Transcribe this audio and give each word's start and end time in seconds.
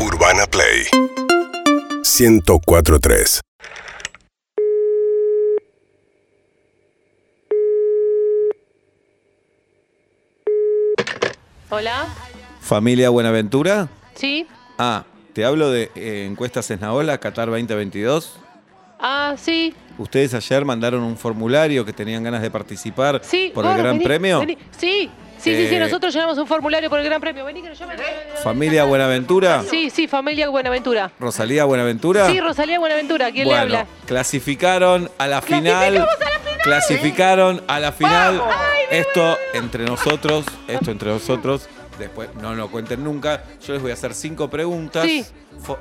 Urbana 0.00 0.46
Play 0.46 0.86
1043 2.02 3.40
Hola. 11.68 12.08
Familia 12.60 13.10
Buenaventura. 13.10 13.88
Sí. 14.14 14.46
Ah, 14.78 15.04
te 15.34 15.44
hablo 15.44 15.70
de 15.70 15.90
eh, 15.94 16.26
encuestas 16.26 16.70
Esnaola, 16.70 17.18
Qatar 17.18 17.48
2022. 17.48 18.38
Ah, 19.00 19.34
sí. 19.38 19.74
Ustedes 19.98 20.32
ayer 20.34 20.64
mandaron 20.64 21.02
un 21.02 21.16
formulario 21.16 21.84
que 21.84 21.92
tenían 21.92 22.22
ganas 22.22 22.42
de 22.42 22.50
participar 22.50 23.20
Sí. 23.22 23.50
por 23.54 23.64
el 23.66 23.72
Gran 23.76 23.92
vení, 23.94 24.04
Premio. 24.04 24.40
vení. 24.40 24.58
Sí. 24.76 25.10
Sí, 25.38 25.56
sí, 25.56 25.68
sí, 25.68 25.74
Eh, 25.74 25.78
nosotros 25.80 26.12
llenamos 26.12 26.36
un 26.36 26.46
formulario 26.46 26.90
por 26.90 26.98
el 26.98 27.04
Gran 27.06 27.18
Premio. 27.18 27.46
Vení 27.46 27.62
que 27.62 27.70
nos 27.70 27.78
llamen. 27.78 27.96
Familia 28.42 28.84
Buenaventura. 28.84 29.62
Sí, 29.68 29.88
sí, 29.88 30.06
familia 30.06 30.50
Buenaventura. 30.50 31.10
Rosalía 31.18 31.64
Buenaventura. 31.64 32.28
Sí, 32.30 32.38
Rosalía 32.40 32.78
Buenaventura, 32.78 33.30
¿quién 33.32 33.46
bueno, 33.46 33.64
le 33.64 33.76
habla? 33.78 33.86
clasificaron 34.06 35.10
a 35.16 35.26
la 35.26 35.40
final. 35.40 35.94
¡Clasificamos 35.94 36.14
a 36.20 36.24
la 36.30 36.38
final! 36.40 36.60
Clasificaron 36.62 37.62
a 37.68 37.80
la 37.80 37.92
final. 37.92 38.42
Esto 38.90 39.38
entre 39.54 39.84
nosotros, 39.84 40.44
esto 40.68 40.90
entre 40.90 41.08
nosotros. 41.10 41.68
Después 41.98 42.28
no 42.34 42.54
lo 42.54 42.70
cuenten 42.70 43.02
nunca. 43.02 43.42
Yo 43.66 43.72
les 43.72 43.80
voy 43.82 43.90
a 43.92 43.94
hacer 43.94 44.12
cinco 44.14 44.50
preguntas 44.50 45.04
Sí. 45.04 45.24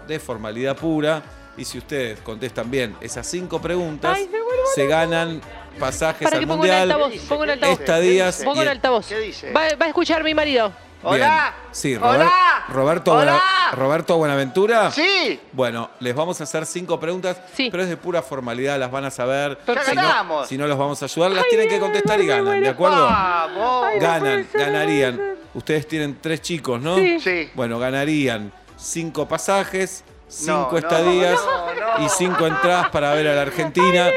de 0.08 0.20
formalidad 0.20 0.78
pura. 0.78 1.22
Y 1.58 1.66
si 1.66 1.78
ustedes 1.78 2.20
contestan 2.22 2.72
bien 2.72 2.96
esas 3.02 3.28
cinco 3.28 3.62
preguntas, 3.62 4.16
Ay, 4.18 4.26
me 4.32 4.42
vuelvo 4.42 4.64
se 4.76 4.88
ganan 4.88 5.42
pasajes 5.78 6.24
Para 6.26 6.38
al 6.38 6.42
que 6.42 6.48
ponga 6.48 6.54
un 6.62 6.68
mundial. 6.68 6.92
altavoz, 6.92 7.14
ponga 7.28 7.44
un 7.44 7.50
altavoz. 7.50 7.80
Estadías. 7.80 8.42
Pongo 8.44 8.60
y- 8.60 8.64
un 8.64 8.68
altavoz. 8.70 9.08
¿Qué 9.08 9.20
dice? 9.20 9.52
Va, 9.52 9.62
va 9.80 9.86
a 9.86 9.88
escuchar 9.90 10.24
mi 10.24 10.34
marido. 10.34 10.68
Bien. 11.02 11.14
Hola. 11.14 11.54
Sí, 11.72 11.98
Robert- 11.98 12.22
Hola. 12.22 12.66
Roberto, 12.70 13.12
Hola. 13.14 13.20
Buena- 13.32 13.72
Roberto 13.72 14.18
Buenaventura. 14.18 14.92
Sí. 14.92 15.40
Bueno, 15.54 15.90
les 16.02 16.14
vamos 16.14 16.42
a 16.42 16.44
hacer 16.44 16.66
cinco 16.66 17.00
preguntas, 17.00 17.38
Sí. 17.54 17.70
pero 17.72 17.84
es 17.84 17.90
de 17.90 17.96
pura 17.96 18.22
formalidad, 18.22 18.78
las 18.78 18.92
van 18.92 19.06
a 19.06 19.12
saber. 19.12 19.58
Ya 19.66 19.84
Si 19.86 19.96
no, 19.96 20.02
ganamos. 20.02 20.48
si 20.50 20.58
no 20.58 20.68
los 20.68 20.78
vamos 20.78 21.02
a 21.02 21.06
ayudar, 21.06 21.32
las 21.32 21.48
tienen 21.48 21.70
que 21.70 21.80
contestar 21.80 22.20
y 22.20 22.26
ganan, 22.28 22.62
¿de 22.62 22.68
acuerdo? 22.70 23.06
Vamos. 23.06 23.88
Ganan, 24.00 24.48
ganarían. 24.54 25.22
Ustedes 25.54 25.88
tienen 25.88 26.18
tres 26.22 26.42
chicos, 26.42 26.82
¿no? 26.82 26.96
Sí. 26.98 27.20
Sí. 27.22 27.50
Bueno, 27.56 27.80
ganarían 27.80 28.52
cinco 28.78 29.26
pasajes, 29.28 30.04
cinco 30.30 30.70
no, 30.72 30.78
estadías 30.78 31.40
no, 31.44 31.98
no. 32.00 32.06
y 32.06 32.10
cinco 32.10 32.48
entradas 32.48 32.90
para 32.90 33.14
ver 33.14 33.28
a 33.28 33.36
la 33.36 33.42
Argentina. 33.42 34.10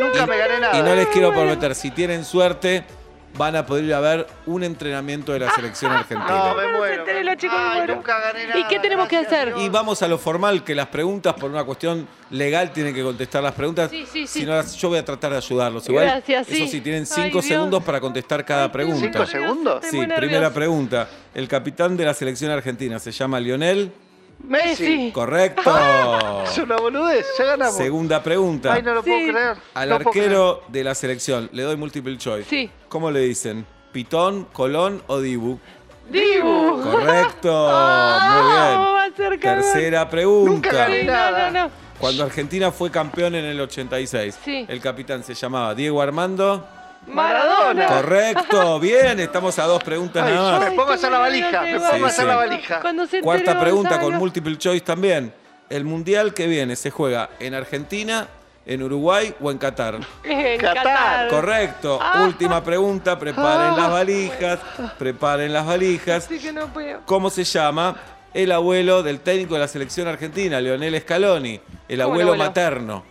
Nunca 0.00 0.24
Y- 0.24 0.26
me 0.26 0.36
gané 0.38 0.60
nada. 0.60 0.78
Y 0.78 0.82
no 0.82 0.94
les 0.94 1.06
quiero 1.08 1.32
prometer, 1.32 1.74
si 1.74 1.90
tienen 1.90 2.24
suerte, 2.24 2.84
van 3.36 3.54
a 3.56 3.66
poder 3.66 3.84
ir 3.84 3.94
a 3.94 4.00
ver 4.00 4.26
un 4.46 4.62
entrenamiento 4.64 5.32
de 5.32 5.40
la 5.40 5.50
selección 5.50 5.92
argentina. 5.92 6.28
No, 6.48 6.54
me 6.54 6.68
muero. 6.68 7.04
Ay, 7.50 7.82
nunca 7.86 8.18
gané 8.20 8.46
nada. 8.46 8.58
¿Y 8.60 8.64
qué 8.64 8.78
tenemos 8.78 9.08
que 9.08 9.16
hacer? 9.18 9.54
Y 9.58 9.68
vamos 9.68 10.00
a 10.02 10.08
lo 10.08 10.16
formal, 10.18 10.64
que 10.64 10.74
las 10.74 10.86
preguntas, 10.86 11.34
por 11.34 11.50
una 11.50 11.64
cuestión 11.64 12.06
legal, 12.30 12.72
tienen 12.72 12.94
que 12.94 13.02
contestar 13.02 13.42
las 13.42 13.52
preguntas. 13.54 13.90
Sí, 13.90 14.06
sí, 14.10 14.26
sí. 14.26 14.40
Si 14.40 14.46
no, 14.46 14.62
yo 14.62 14.88
voy 14.88 14.98
a 14.98 15.04
tratar 15.04 15.32
de 15.32 15.36
ayudarlos. 15.38 15.86
Igual, 15.88 16.04
Gracias, 16.06 16.46
sí. 16.46 16.62
Eso 16.62 16.70
sí, 16.70 16.80
tienen 16.80 17.04
cinco 17.06 17.42
segundos 17.42 17.82
para 17.82 18.00
contestar 18.00 18.44
cada 18.44 18.70
pregunta. 18.72 19.00
¿Cinco 19.00 19.26
segundos? 19.26 19.84
Sí, 19.90 20.00
primera 20.16 20.50
pregunta. 20.52 21.08
El 21.34 21.48
capitán 21.48 21.96
de 21.96 22.04
la 22.06 22.14
selección 22.14 22.50
argentina 22.50 22.98
se 22.98 23.12
llama 23.12 23.38
Lionel. 23.40 23.92
Messi. 24.38 25.10
Correcto. 25.12 25.72
Es 26.46 26.58
una 26.58 26.76
boludez. 26.76 27.26
Ya 27.38 27.44
ganamos. 27.44 27.76
Segunda 27.76 28.22
pregunta. 28.22 28.72
Ay, 28.72 28.82
no 28.82 28.94
lo 28.94 29.02
puedo 29.02 29.18
Sí. 29.18 29.28
creer. 29.32 29.56
Al 29.74 29.88
No 29.88 29.98
puedo 29.98 30.08
arquero 30.10 30.62
de 30.68 30.84
la 30.84 30.94
selección, 30.94 31.48
le 31.52 31.62
doy 31.64 31.76
multiple 31.76 32.16
choice. 32.16 32.48
Sí. 32.48 32.70
¿Cómo 32.88 33.10
le 33.10 33.20
dicen? 33.20 33.66
¿Pitón, 33.92 34.44
Colón 34.52 35.02
o 35.08 35.20
Dibu? 35.20 35.58
Dibu. 36.10 36.82
Correcto. 36.82 37.68
Ah, 37.68 38.76
Muy 38.78 38.92
va 38.94 39.04
a 39.04 39.10
ser 39.16 39.30
bien. 39.30 39.40
Tercera 39.40 40.00
Nunca 40.00 40.10
pregunta. 40.10 40.70
gané. 40.72 41.04
No, 41.04 41.30
no, 41.30 41.50
no. 41.50 41.70
Cuando 41.98 42.24
Argentina 42.24 42.70
fue 42.70 42.90
campeón 42.90 43.34
en 43.34 43.44
el 43.46 43.60
86, 43.60 44.38
Sí. 44.44 44.66
el 44.68 44.80
capitán 44.80 45.24
se 45.24 45.34
llamaba 45.34 45.74
Diego 45.74 46.00
Armando. 46.02 46.66
Maradona. 47.06 47.86
Correcto, 47.86 48.80
bien, 48.80 49.20
estamos 49.20 49.58
a 49.58 49.64
dos 49.64 49.82
preguntas 49.82 50.24
Ay, 50.26 50.34
nada 50.34 50.58
más. 50.58 50.70
me 50.70 50.76
pongo 50.76 50.90
a 50.90 50.94
hacer 50.94 51.10
la 51.12 51.18
valija. 51.18 51.62
Me 51.62 51.74
pongo 51.78 51.86
Sí, 51.96 52.02
a 52.02 52.06
hacer 52.06 52.24
sí. 52.24 52.28
la 52.28 52.36
valija. 52.36 52.80
Cuando 52.80 53.06
se 53.06 53.20
Cuarta 53.20 53.58
pregunta 53.60 54.00
con 54.00 54.14
multiple 54.14 54.56
choice 54.58 54.84
también. 54.84 55.32
El 55.68 55.84
mundial 55.84 56.32
que 56.34 56.46
viene 56.46 56.76
se 56.76 56.90
juega 56.90 57.30
en 57.40 57.54
Argentina, 57.54 58.28
en 58.66 58.82
Uruguay 58.82 59.34
o 59.40 59.50
en 59.50 59.58
Qatar. 59.58 59.98
En 60.24 60.60
Qatar. 60.60 61.28
Correcto. 61.28 61.98
Ah. 62.00 62.22
Última 62.24 62.62
pregunta, 62.62 63.18
preparen 63.18 63.76
las 63.76 63.90
valijas, 63.90 64.58
preparen 64.98 65.52
las 65.52 65.66
valijas. 65.66 66.24
Así 66.24 66.38
que 66.38 66.52
no 66.52 66.66
puedo. 66.68 67.00
¿Cómo 67.04 67.30
se 67.30 67.44
llama 67.44 67.96
el 68.34 68.52
abuelo 68.52 69.02
del 69.02 69.20
técnico 69.20 69.54
de 69.54 69.60
la 69.60 69.68
selección 69.68 70.06
argentina, 70.08 70.60
Leonel 70.60 71.00
Scaloni? 71.00 71.54
El 71.54 71.60
¿Cómo 71.60 71.88
el 71.88 72.00
abuelo 72.02 72.32
abuelo? 72.32 72.44
materno. 72.44 73.04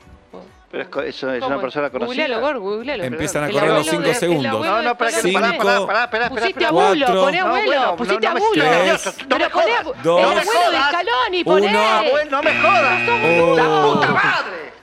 Pero 0.75 0.83
es, 0.83 0.89
co- 0.89 1.01
eso 1.03 1.31
es 1.31 1.39
¿Cómo? 1.41 1.53
una 1.53 1.61
persona 1.61 1.89
conocida. 1.89 2.23
Googlealo, 2.27 2.41
Gor, 2.45 2.59
googlealo. 2.59 3.03
Empiezan 3.05 3.43
a 3.43 3.47
El 3.47 3.53
correr 3.53 3.69
los 3.69 3.77
abuelo 3.77 3.91
cinco 3.91 4.03
de- 4.03 4.09
el 4.09 4.15
segundos. 4.17 4.51
abuelo 4.51 4.71
No, 4.73 4.77
de 4.79 4.83
no, 4.83 4.97
para 4.97 5.09
que 5.09 5.15
pará, 5.15 5.21
Cinco, 5.51 5.63
pará, 5.63 5.85
pará, 5.87 6.09
pará, 6.09 6.29
Pusiste 6.29 6.53
pará. 6.55 6.67
abuelo, 6.67 7.05
cuatro. 7.05 7.21
poné 7.23 7.39
No, 7.39 7.45
abuelo, 7.47 7.65
bueno, 7.65 7.95
pusiste 7.95 8.27
no, 8.27 8.33
me 8.33 8.39
abuelo. 8.41 8.63
no 8.65 8.99
Pero 9.29 9.39
me 9.39 9.49
poné 9.49 9.49
jodas. 9.49 9.79
abu- 9.79 9.93
Dos. 10.03 10.19
el 10.19 10.25
abuelo 10.39 10.71
de. 10.71 10.77
Scaloni, 10.77 11.43
poné. 11.45 11.67
Uno. 11.69 11.79
Abuelo, 11.81 12.31
no 12.31 12.43
me 12.43 12.59
jodas. 12.59 13.01
Oh. 13.07 13.55
¡La 13.55 13.93
puta 13.93 14.07
madre! 14.11 14.73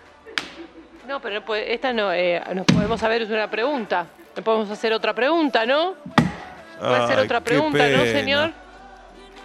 No, 1.08 1.20
pero 1.20 1.34
no 1.34 1.44
puede- 1.44 1.74
esta 1.74 1.92
no, 1.92 2.10
eh, 2.10 2.42
nos 2.54 2.64
podemos 2.64 2.98
saber, 2.98 3.20
es 3.20 3.28
una 3.28 3.50
pregunta. 3.50 4.06
No 4.34 4.42
podemos 4.42 4.70
hacer 4.70 4.94
otra 4.94 5.12
pregunta, 5.12 5.66
¿no? 5.66 5.92
Puede 6.80 7.06
ser 7.06 7.18
Ay, 7.18 7.24
otra 7.26 7.38
qué 7.40 7.44
pregunta, 7.44 7.86
¿no, 7.86 7.98
pena. 8.02 8.12
señor? 8.18 8.50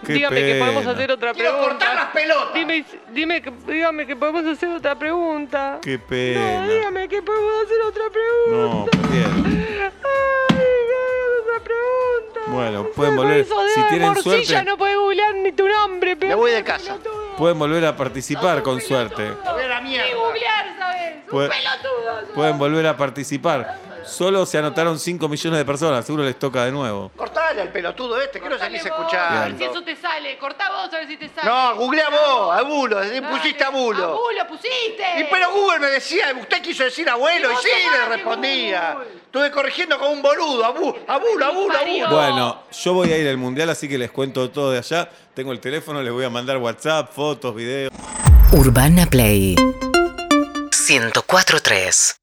Qué 0.06 0.14
dígame 0.14 0.36
que 0.42 0.56
podemos 0.60 0.82
pena. 0.84 0.92
hacer 0.92 1.12
otra 1.12 1.34
Quiero 1.34 1.52
pregunta. 1.52 1.70
cortar 1.86 1.96
las 1.96 2.06
pelotas. 2.12 2.54
Dime, 2.54 2.86
dime 3.12 3.42
que, 3.42 3.52
dígame 3.68 4.06
que 4.08 4.16
podemos 4.16 4.46
hacer 4.46 4.70
otra 4.70 4.98
pregunta. 4.98 5.80
Qué 5.82 5.98
No, 5.98 6.04
pena. 6.08 6.68
dígame 6.68 7.08
que 7.10 7.22
podemos 7.22 7.52
hacer 7.66 7.82
otra 7.82 8.04
pregunta. 8.10 8.52
No, 8.52 8.86
perdieron. 8.86 9.46
Ay, 9.46 10.58
qué 10.58 11.42
otra 11.42 11.64
pregunta. 11.64 12.40
Bueno, 12.52 12.88
pueden 12.96 13.16
volver. 13.16 13.46
Si 13.46 13.84
tienen 13.90 14.08
morcilla 14.10 14.44
suerte, 14.46 14.64
no 14.70 14.78
puede 14.78 14.96
googlear 14.96 15.36
ni 15.36 15.52
tu 15.52 15.68
nombre. 15.68 16.16
Me 16.16 16.36
voy 16.36 16.52
de 16.52 16.64
casa. 16.64 16.98
pueden 17.38 17.58
volver 17.60 17.86
a 17.86 17.96
participar 17.96 18.62
con 18.64 18.80
suerte. 18.82 19.32
Voy 19.32 19.64
a 19.64 19.68
la 19.68 19.82
Ni 19.82 19.90
mierda. 19.90 20.16
googlear, 20.16 20.76
¿sabes? 20.78 21.14
Un 21.32 21.50
pelotudo. 21.50 22.34
Pueden 22.36 22.58
volver 22.58 22.88
a 22.88 22.96
participar. 22.98 23.76
Solo 24.06 24.46
se 24.46 24.58
anotaron 24.58 24.98
5 24.98 25.28
millones 25.28 25.58
de 25.60 25.66
personas, 25.66 26.06
seguro 26.06 26.24
les 26.24 26.40
toca 26.40 26.64
de 26.64 26.72
nuevo. 26.72 27.12
Cortale 27.58 27.62
al 27.62 27.72
pelotudo 27.72 28.22
este, 28.22 28.40
que 28.40 28.50
no 28.50 28.58
seguís 28.58 28.84
Dale 28.84 29.04
vos, 29.04 29.14
A 29.14 29.46
ver 29.46 29.58
si 29.58 29.64
eso 29.64 29.84
te 29.84 29.96
sale. 29.96 30.38
Cortá 30.38 30.70
vos 30.70 30.94
a 30.94 30.98
ver 30.98 31.08
si 31.08 31.18
te 31.18 31.28
sale. 31.30 31.50
No, 31.50 31.76
googlea 31.76 32.10
vos, 32.10 32.56
a 32.56 32.62
bulo, 32.62 32.98
Dale. 32.98 33.22
pusiste 33.24 33.64
a 33.64 33.70
bulo. 33.70 34.04
Abulo 34.04 34.48
pusiste. 34.48 35.20
Y 35.20 35.24
pero 35.26 35.52
Google 35.52 35.80
me 35.80 35.88
decía, 35.88 36.34
usted 36.40 36.62
quiso 36.62 36.84
decir 36.84 37.10
abuelo, 37.10 37.50
Y 37.50 37.54
vos 37.54 37.64
sí, 37.64 37.70
le 37.92 38.06
respondía. 38.16 38.94
Google. 38.94 39.08
Estuve 39.26 39.50
corrigiendo 39.52 39.98
como 39.98 40.12
un 40.12 40.22
boludo, 40.22 40.64
abu, 40.66 40.96
abulo, 41.08 41.46
abulo, 41.46 41.78
abulo. 41.78 42.10
Bueno, 42.10 42.64
yo 42.72 42.94
voy 42.94 43.12
a 43.12 43.18
ir 43.18 43.28
al 43.28 43.38
mundial, 43.38 43.70
así 43.70 43.90
que 43.90 43.98
les 43.98 44.12
cuento 44.12 44.50
todo 44.52 44.72
de 44.72 44.78
allá. 44.80 45.10
Tengo 45.34 45.52
el 45.52 45.60
teléfono, 45.60 46.02
les 46.04 46.14
voy 46.14 46.26
a 46.26 46.30
mandar 46.30 46.58
WhatsApp, 46.58 47.12
fotos, 47.12 47.56
videos. 47.56 47.92
Urbana 48.52 49.08
Play 49.08 49.56
104.3 49.56 52.18